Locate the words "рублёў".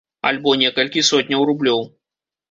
1.51-1.83